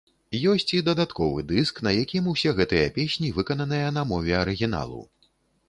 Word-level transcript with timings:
Ёсць 0.51 0.71
і 0.77 0.79
дадатковы 0.87 1.43
дыск, 1.51 1.83
на 1.89 1.93
якім 2.03 2.31
усе 2.33 2.55
гэтыя 2.61 2.87
песні 2.97 3.31
выкананыя 3.39 3.93
на 4.01 4.09
мове 4.15 4.33
арыгіналу. 4.43 5.01